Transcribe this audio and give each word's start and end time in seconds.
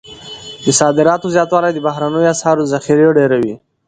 د 0.65 0.67
صادراتو 0.79 1.33
زیاتوالی 1.35 1.71
د 1.73 1.79
بهرنیو 1.87 2.31
اسعارو 2.33 2.69
ذخیرې 2.73 3.07
ډیروي. 3.17 3.53